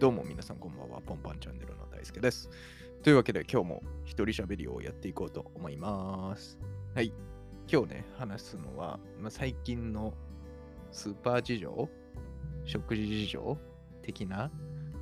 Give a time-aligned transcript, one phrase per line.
[0.00, 2.48] どうも皆さんこんばんは、ポンパンチャンネルの大輔です。
[3.02, 6.58] というわけで今日も一人喋りをやっていこうと思います。
[6.94, 7.12] はい。
[7.70, 10.14] 今日ね、話すのは、まあ、最近の
[10.90, 11.90] スーパー事情、
[12.64, 13.58] 食事事情
[14.00, 14.50] 的な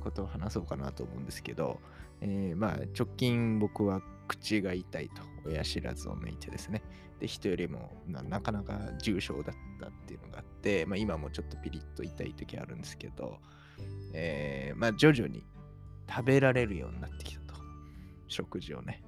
[0.03, 1.79] ことを話そうかなと思うんですけど、
[2.19, 6.83] えーまあ直近僕は口が痛いと親知らずを抜いてですね、
[7.21, 13.39] で人よりもなかなか重症だったっていうのがあって、まあ、今もちょっとピリッと痛い時あるんですけど、
[14.13, 15.43] えまあ徐々に
[16.09, 17.55] 食べられるようになってきたと。
[18.27, 19.03] 食事をね。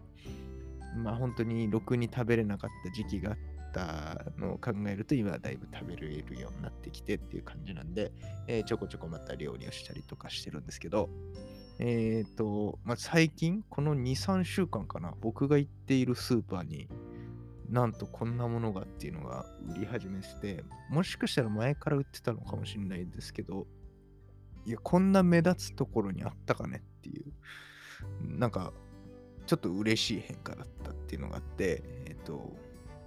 [0.95, 3.37] まあ本当にろくに食べれなかった時期があっ
[3.73, 8.11] たのを考えると今はだいぶ食べれるようになってきてっていう感じなんで、
[8.47, 11.09] えーちょこちょこまた料理をしたりとかしてるんですけど、
[11.79, 16.87] えっ、と、まあ、最近この2、3週間かな、僕が行っているスーパーに
[17.71, 23.65] なんとこんなものがっていうのが売り始めてて、もしかしたら前から売ってたのかもしれないんですけど、
[24.65, 27.25] いや、こんな目立つところにあったかねっていう、
[28.21, 28.73] なんか、
[29.45, 32.53] ちょっと嬉しい変化だったっていうのがあって、えっ、と、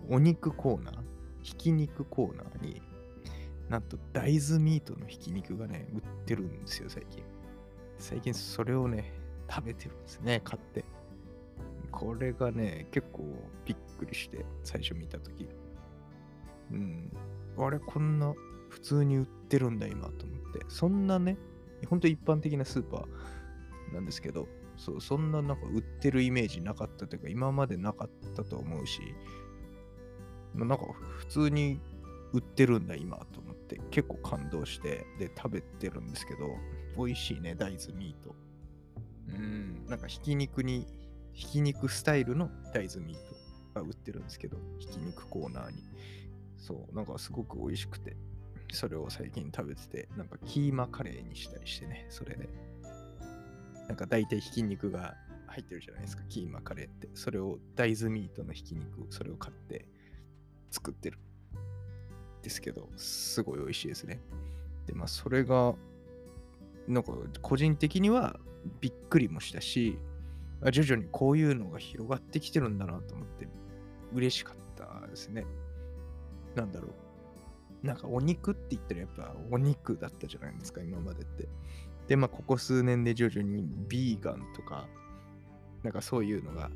[0.08, 0.94] お肉コーナー、
[1.42, 2.83] ひき肉コーナーに、
[3.69, 7.22] なんと大豆ミートのひき肉がね、売ってるんですよ、最近。
[7.98, 9.12] 最近それをね、
[9.48, 10.84] 食べてるんですね、買って。
[11.91, 13.24] これがね、結構
[13.64, 15.48] びっくりして、最初見たとき。
[16.72, 17.12] うん。
[17.56, 18.34] あれ、こんな
[18.68, 20.33] 普通に売ってるんだ、今、と思。
[20.69, 21.38] そんなね、
[21.88, 29.00] 本当一般的なスーパーなんですけど、そう、そんななんか売ってるイメージなかったというか、今までなかったと思うし、
[30.55, 30.86] まなんか
[31.19, 31.80] 普通に
[32.33, 36.56] 売ってるんだ、今、と思って、結構感動して、で、食べてるんですけど、
[36.96, 38.34] 美味しいね、大豆ミート。
[39.28, 40.86] うん、なんかひき肉に、
[41.33, 45.83] ひき肉スタイルの大豆ミートが売ってるんですけど、ひき肉コーナーに。
[46.56, 48.16] そう、なんかすごく美味しくて、
[48.75, 52.48] それを最近食べてて、なんかキーマカレーにしたりしてね、それで。
[53.89, 55.14] なんか大体ひき肉が
[55.47, 57.08] 入ってるじゃないですか、キーマカレーって。
[57.14, 59.86] それを大豆ミートのひき肉、それを買って
[60.70, 61.18] 作ってる。
[62.42, 64.20] ですけど、すごい美味しいですね。
[64.86, 65.74] で、まあそれが、
[66.86, 68.39] なんか個人的には
[68.80, 69.98] びっくりもしたし、
[70.73, 73.48] 徐々にこういうのが広がってきてるんだなと思って
[74.13, 75.46] 嬉しかったですね。
[76.55, 77.03] なんだろう。
[77.84, 81.48] なんかお肉って言ったらやっぱお肉だったじゃないですか、今までって。
[82.08, 84.89] で、まあここ数年で徐々にビーガンとか、
[85.83, 86.70] なんかそういうのが、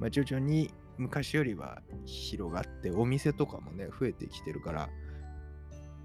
[0.00, 4.88] まあ、徐々に昔よりは広がって、お店とかもね、増えてきてるから、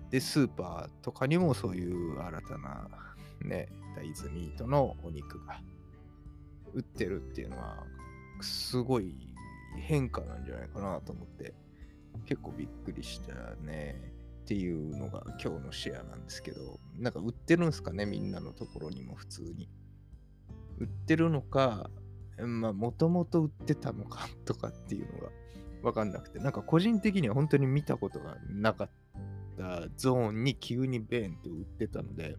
[0.09, 2.89] で、スーパーとかにもそういう新たな
[3.41, 5.61] ね、大豆ミートのお肉が
[6.73, 7.85] 売ってるっていうのは、
[8.41, 9.15] すごい
[9.77, 11.53] 変化なんじゃないかなと思って、
[12.25, 13.33] 結構びっくりした
[13.63, 14.12] ね。
[14.43, 19.69] っていうのが今日のシェアなんですけど、なんか売ってるんですかね、みんなのところにも普通に。
[20.79, 21.89] 売ってるのか、
[22.37, 25.29] まあ、もともと売ってたのかとかっていうのが
[25.83, 28.89] わかんなくて、なんか個人的には本当に見たことがなかっ
[29.57, 32.37] たゾーンに急にベーンって売ってたので、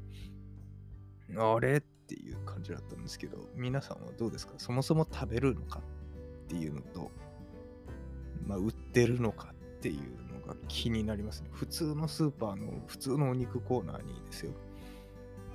[1.36, 4.54] あれっていう感じだったんですけど、皆さんはどうですか？
[4.58, 7.10] そもそも食べるのかっていうのと、
[8.44, 11.48] まあ、売ってるのかっていうのが気になりますね。
[11.52, 14.52] 普通のスーパーの普通のお肉コーナーにですよ。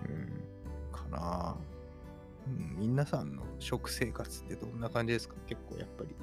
[0.06, 1.58] うん、かな
[2.48, 5.36] うん、皆さんの食生活ってどんな感じですか？
[5.46, 6.16] 結構やっぱり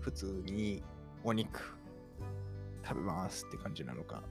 [0.00, 0.82] 普通に
[1.24, 1.78] お肉
[2.84, 4.22] 食べますって感じなのか。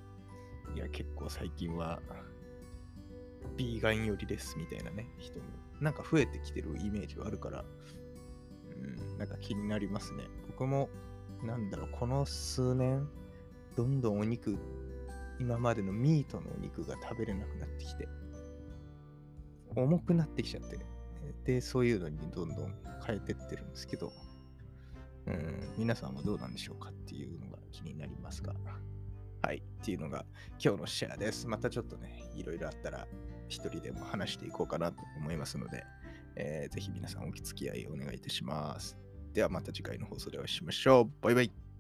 [0.76, 2.00] いや、結構最近は
[3.58, 5.46] ビーガン寄りですみたいなね、人も
[5.80, 7.66] なんか増えてきてるイメージはあるから、
[8.76, 10.26] うん、なんか気になりますね。
[10.48, 10.90] 僕も、
[11.44, 13.10] なんだろう、この数年、
[13.76, 14.58] どんどんお肉、
[15.40, 18.08] 今までのミートのお肉が食べれなくなってきて、
[19.76, 20.80] 重くなってきちゃって、
[21.46, 24.12] で、そういうのにどんどん変えてってるんですけど、
[25.28, 28.54] うん、皆さんはどうなんでしょうかっていうのが気になりますが、
[29.44, 30.26] はい、っていうのが
[30.64, 31.48] 今日のシェアです。
[31.48, 33.08] またちょっとね、いろいろあったら、
[33.48, 35.84] 一人でも話していこうかなと思いますので、
[36.36, 38.98] えーぜひ皆さんお付き合いお願いいたします。
[39.34, 41.12] ではまた次回の放送でお会いしましょう。
[41.22, 41.71] バイバイ。